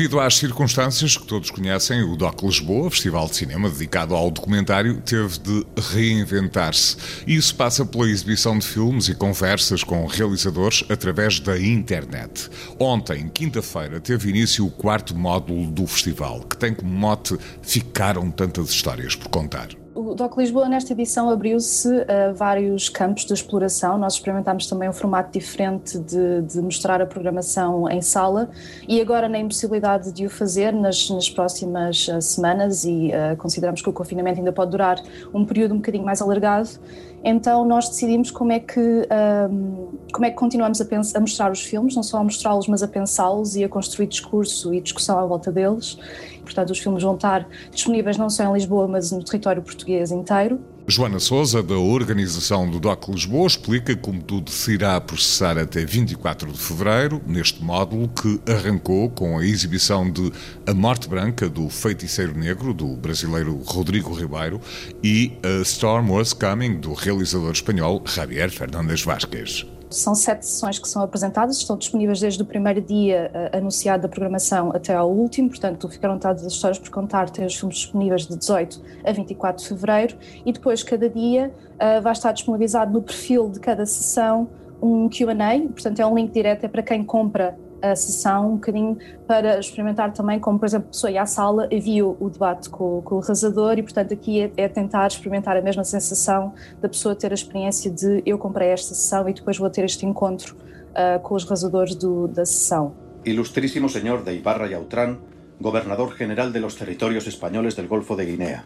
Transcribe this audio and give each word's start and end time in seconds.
Devido 0.00 0.20
às 0.20 0.36
circunstâncias 0.36 1.16
que 1.16 1.26
todos 1.26 1.50
conhecem, 1.50 2.02
o 2.02 2.16
DOC 2.16 2.42
Lisboa, 2.44 2.90
festival 2.90 3.26
de 3.26 3.36
cinema 3.36 3.68
dedicado 3.68 4.14
ao 4.14 4.30
documentário, 4.30 5.00
teve 5.00 5.38
de 5.38 5.66
reinventar-se. 5.92 6.96
Isso 7.26 7.54
passa 7.54 7.84
pela 7.84 8.08
exibição 8.08 8.58
de 8.58 8.66
filmes 8.66 9.08
e 9.08 9.14
conversas 9.14 9.82
com 9.82 10.06
realizadores 10.06 10.84
através 10.88 11.40
da 11.40 11.60
internet. 11.60 12.48
Ontem, 12.78 13.28
quinta-feira, 13.28 14.00
teve 14.00 14.30
início 14.30 14.64
o 14.64 14.70
quarto 14.70 15.14
módulo 15.14 15.70
do 15.70 15.86
festival, 15.86 16.40
que 16.42 16.56
tem 16.56 16.72
como 16.72 16.90
mote 16.90 17.36
Ficaram 17.60 18.30
tantas 18.30 18.70
histórias 18.70 19.14
por 19.14 19.28
contar. 19.28 19.79
O 20.10 20.14
DOC 20.16 20.38
Lisboa, 20.38 20.68
nesta 20.68 20.92
edição, 20.92 21.30
abriu-se 21.30 21.88
a 22.10 22.32
vários 22.32 22.88
campos 22.88 23.24
de 23.24 23.32
exploração. 23.32 23.96
Nós 23.96 24.14
experimentámos 24.14 24.66
também 24.66 24.88
um 24.88 24.92
formato 24.92 25.38
diferente 25.38 26.00
de, 26.00 26.42
de, 26.42 26.60
mostrar 26.60 27.00
a 27.00 27.06
programação 27.06 27.88
em 27.88 28.02
sala 28.02 28.50
e 28.88 29.00
agora, 29.00 29.28
na 29.28 29.38
impossibilidade 29.38 30.10
de 30.10 30.26
o 30.26 30.30
fazer 30.30 30.72
nas, 30.72 31.08
nas 31.10 31.30
próximas 31.30 32.08
eh, 32.08 32.20
semanas, 32.20 32.84
e 32.84 33.12
uh, 33.12 33.36
consideramos 33.36 33.82
que 33.82 33.88
o 33.88 33.92
confinamento 33.92 34.40
ainda 34.40 34.50
pode 34.50 34.72
durar 34.72 35.00
um 35.32 35.44
período 35.44 35.74
um 35.74 35.76
bocadinho 35.76 36.04
mais 36.04 36.20
alargado, 36.20 36.70
então 37.22 37.64
nós 37.64 37.88
decidimos 37.88 38.30
como 38.30 38.52
é 38.52 38.60
que, 38.60 38.80
um, 38.80 39.88
como 40.12 40.24
é 40.24 40.30
que 40.30 40.36
continuamos 40.36 40.80
a, 40.80 40.84
pensar, 40.84 41.18
a 41.18 41.20
mostrar 41.20 41.52
os 41.52 41.60
filmes, 41.60 41.94
não 41.94 42.02
só 42.02 42.18
a 42.18 42.24
mostrá-los, 42.24 42.66
mas 42.66 42.82
a 42.82 42.88
pensá-los 42.88 43.56
e 43.56 43.64
a 43.64 43.68
construir 43.68 44.06
discurso 44.06 44.72
e 44.72 44.80
discussão 44.80 45.18
à 45.18 45.26
volta 45.26 45.52
deles. 45.52 45.98
Portanto, 46.42 46.70
os 46.70 46.78
filmes 46.78 47.02
vão 47.02 47.14
estar 47.14 47.46
disponíveis 47.70 48.16
não 48.16 48.30
só 48.30 48.44
em 48.44 48.52
Lisboa, 48.52 48.88
mas 48.88 49.12
no 49.12 49.22
território 49.22 49.62
português 49.62 50.10
inteiro. 50.10 50.60
Joana 50.90 51.20
Souza, 51.20 51.62
da 51.62 51.78
organização 51.78 52.68
do 52.68 52.80
DOC 52.80 53.10
Lisboa, 53.12 53.46
explica 53.46 53.94
como 53.94 54.20
tudo 54.20 54.50
se 54.50 54.72
irá 54.72 55.00
processar 55.00 55.56
até 55.56 55.84
24 55.84 56.50
de 56.50 56.58
fevereiro, 56.58 57.22
neste 57.24 57.62
módulo 57.62 58.08
que 58.08 58.40
arrancou 58.50 59.08
com 59.08 59.38
a 59.38 59.44
exibição 59.44 60.10
de 60.10 60.32
A 60.66 60.74
Morte 60.74 61.08
Branca, 61.08 61.48
do 61.48 61.68
Feiticeiro 61.68 62.36
Negro, 62.36 62.74
do 62.74 62.96
brasileiro 62.96 63.54
Rodrigo 63.64 64.12
Ribeiro, 64.12 64.60
e 65.02 65.32
A 65.44 65.62
Storm 65.62 66.10
Was 66.10 66.32
Coming, 66.32 66.80
do 66.80 66.92
realizador 66.92 67.52
espanhol 67.52 68.02
Javier 68.04 68.50
Fernández 68.50 69.02
Vázquez. 69.02 69.64
São 69.90 70.14
sete 70.14 70.46
sessões 70.46 70.78
que 70.78 70.88
são 70.88 71.02
apresentadas, 71.02 71.56
estão 71.56 71.76
disponíveis 71.76 72.20
desde 72.20 72.40
o 72.40 72.46
primeiro 72.46 72.80
dia 72.80 73.30
uh, 73.34 73.56
anunciado 73.56 74.04
da 74.04 74.08
programação 74.08 74.70
até 74.72 74.94
ao 74.94 75.10
último, 75.10 75.48
portanto, 75.48 75.88
ficaram 75.88 76.16
todas 76.16 76.46
as 76.46 76.52
histórias 76.52 76.78
por 76.78 76.90
contar, 76.90 77.28
tem 77.28 77.44
os 77.44 77.56
filmes 77.56 77.78
disponíveis 77.78 78.26
de 78.26 78.36
18 78.36 78.80
a 79.04 79.10
24 79.10 79.62
de 79.62 79.68
fevereiro 79.68 80.16
e 80.46 80.52
depois, 80.52 80.84
cada 80.84 81.08
dia, 81.08 81.52
uh, 81.74 82.00
vai 82.00 82.12
estar 82.12 82.30
disponibilizado 82.30 82.92
no 82.92 83.02
perfil 83.02 83.50
de 83.50 83.58
cada 83.58 83.84
sessão 83.84 84.48
um 84.80 85.08
QA, 85.08 85.34
portanto, 85.72 86.00
é 86.00 86.06
um 86.06 86.14
link 86.14 86.32
direto 86.32 86.64
é 86.64 86.68
para 86.68 86.82
quem 86.82 87.04
compra 87.04 87.58
a 87.82 87.96
sessão 87.96 88.52
um 88.52 88.54
bocadinho 88.54 88.98
para 89.26 89.58
experimentar 89.58 90.12
também, 90.12 90.38
como 90.38 90.58
por 90.58 90.66
exemplo, 90.66 90.88
a 90.88 90.90
pessoa 90.90 91.10
ia 91.10 91.22
à 91.22 91.26
sala 91.26 91.68
e 91.70 91.80
viu 91.80 92.16
o 92.20 92.28
debate 92.28 92.68
com, 92.68 93.00
com 93.02 93.16
o 93.16 93.18
arrasador 93.20 93.78
e 93.78 93.82
portanto 93.82 94.12
aqui 94.12 94.42
é, 94.42 94.52
é, 94.56 94.68
tentar 94.68 95.06
experimentar 95.06 95.56
a 95.56 95.62
mesma 95.62 95.84
sensação 95.84 96.52
da 96.80 96.88
pessoa 96.88 97.14
ter 97.14 97.30
a 97.30 97.34
experiência 97.34 97.90
de 97.90 98.22
eu 98.26 98.38
comprei 98.38 98.68
esta 98.68 98.94
sessão 98.94 99.28
e 99.28 99.32
depois 99.32 99.58
vou 99.58 99.70
ter 99.70 99.84
este 99.84 100.06
encontro 100.06 100.56
uh, 100.56 101.20
com 101.20 101.34
os 101.34 101.46
arrasadores 101.46 101.94
do, 101.94 102.28
da 102.28 102.44
sessão. 102.44 102.94
Ilustríssimo 103.24 103.88
Senhor 103.88 104.22
de 104.22 104.34
Ibarra 104.34 104.66
e 104.66 104.74
Autran, 104.74 105.18
Gobernador 105.60 106.16
General 106.16 106.52
de 106.52 106.60
los 106.60 106.76
Territorios 106.76 107.26
Españoles 107.26 107.76
del 107.76 107.86
Golfo 107.86 108.16
de 108.16 108.24
Guinea. 108.24 108.64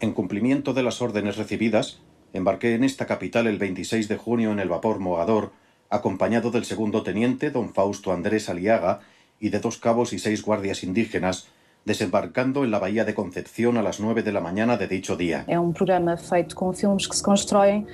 En 0.00 0.12
cumplimiento 0.12 0.74
de 0.74 0.82
las 0.82 1.00
órdenes 1.00 1.36
recibidas, 1.36 2.02
embarqué 2.32 2.74
en 2.74 2.84
esta 2.84 3.06
capital 3.06 3.46
el 3.46 3.58
26 3.58 4.08
de 4.08 4.16
junio 4.16 4.52
en 4.52 4.58
el 4.58 4.68
vapor 4.68 4.98
Mogador 4.98 5.52
acompañado 5.92 6.50
del 6.50 6.64
segundo 6.64 7.02
teniente, 7.02 7.50
don 7.50 7.74
Fausto 7.74 8.12
Andrés 8.12 8.48
Aliaga, 8.48 9.00
y 9.38 9.50
de 9.50 9.60
dos 9.60 9.76
cabos 9.76 10.14
y 10.14 10.18
seis 10.18 10.42
guardias 10.42 10.82
indígenas, 10.82 11.48
desembarcando 11.84 12.64
en 12.64 12.70
la 12.70 12.78
Bahía 12.78 13.04
de 13.04 13.14
Concepción 13.14 13.76
a 13.76 13.82
las 13.82 14.00
9 14.00 14.22
de 14.22 14.32
la 14.32 14.40
mañana 14.40 14.78
de 14.78 14.88
dicho 14.88 15.16
día. 15.16 15.44
É 15.46 15.60
um 15.60 15.72
programa 15.72 16.16
feito 16.16 16.56
com 16.56 16.72
filmes 16.72 17.06
que 17.06 17.14
se 17.14 17.22
constroem 17.22 17.86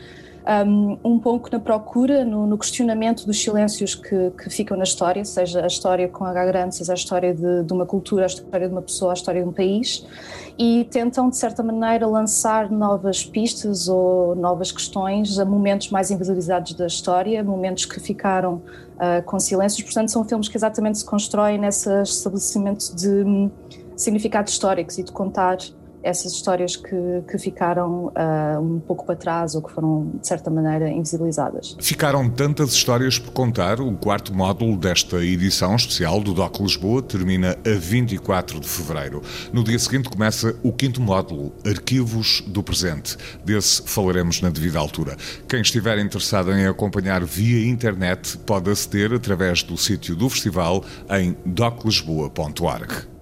um, 0.67 0.99
um 1.05 1.19
pouco 1.19 1.51
na 1.53 1.61
procura, 1.61 2.25
no, 2.25 2.47
no 2.47 2.57
questionamento 2.57 3.27
dos 3.27 3.39
silêncios 3.41 3.95
que, 3.95 4.31
que, 4.31 4.49
ficam 4.49 4.79
na 4.79 4.85
história, 4.85 5.23
seja 5.23 5.63
a 5.63 5.67
história 5.67 6.09
com 6.09 6.25
H 6.25 6.47
grande, 6.47 6.77
seja 6.77 6.93
a 6.93 6.95
história 6.95 7.35
de, 7.35 7.65
de, 7.65 7.73
uma 7.73 7.85
cultura, 7.85 8.25
a 8.25 8.27
história 8.27 8.67
de 8.67 8.73
uma 8.73 8.81
pessoa, 8.81 9.13
a 9.13 9.15
história 9.15 9.43
de 9.43 9.49
um 9.49 9.53
país, 9.53 10.07
e 10.59 10.89
tentam, 10.91 11.29
de 11.29 11.37
certa 11.37 11.63
maneira, 11.63 12.07
lançar 12.07 12.71
novas 12.71 13.25
pistas 13.25 13.89
ou 13.89 14.35
novas 14.35 14.73
questões 14.73 15.39
a 15.39 15.45
momentos 15.45 15.91
mais 15.91 16.11
invisibilizados 16.11 16.73
da 16.73 16.87
história, 16.87 17.45
momentos 17.45 17.85
que 17.85 18.01
ficaram 18.01 18.55
uh, 18.55 19.23
com 19.27 19.39
silêncios. 19.39 19.83
Portanto, 19.83 20.11
são 20.11 20.25
filmes 20.25 20.49
que 20.49 20.57
exatamente 20.57 20.99
se 20.99 21.05
constroem 21.05 21.59
nesse 21.59 21.91
estabelecimento 22.03 22.97
de 22.97 23.09
um, 23.09 23.51
significados 23.95 24.55
históricos 24.55 24.97
e 24.97 25.03
de 25.03 25.13
contar 25.13 25.59
essas 26.03 26.33
histórias 26.33 26.77
que, 26.77 27.23
que 27.31 27.39
ficaram 27.39 28.07
uh, 28.07 28.61
um 28.61 28.81
pouco 28.81 29.05
para 29.05 29.17
trás 29.17 29.55
ou 29.55 29.63
que 29.63 29.73
foram, 29.73 30.13
de 30.21 30.27
certa 30.27 30.51
maneira, 30.51 30.89
invisibilizadas. 30.89 31.77
Ficaram 31.81 32.29
tantas 32.29 32.73
histórias 32.73 33.19
por 33.19 33.33
contar. 33.33 33.81
O 33.81 33.97
quarto 33.97 34.35
módulo 34.35 34.77
desta 34.77 35.25
edição 35.25 35.75
especial 35.75 36.21
do 36.21 36.33
DOC 36.33 36.61
Lisboa 36.61 37.03
termina 37.03 37.57
a 37.67 37.79
24 37.79 38.61
de 38.61 38.69
fevereiro. 38.69 39.23
No 39.53 39.65
dia 39.65 39.79
seguinte 39.79 40.09
começa 40.09 40.55
o 40.63 40.73
quinto 40.73 41.01
módulo, 41.01 41.53
Arquivos 41.67 42.43
do 42.47 42.63
Presente. 42.63 43.17
Desse 43.45 43.83
falaremos 43.83 44.41
na 44.41 44.51
devida 44.51 44.79
altura. 44.79 45.17
Quem 45.49 45.61
estiver 45.61 45.99
interessado 45.99 46.53
em 46.53 46.67
acompanhar 46.67 47.25
via 47.25 47.69
internet 47.69 48.39
pode 48.39 48.71
aceder 48.71 49.13
através 49.13 49.63
do 49.63 49.77
sítio 49.77 50.15
do 50.15 50.29
festival 50.29 50.85
em 51.11 51.37
doclisboa.org. 51.45 53.18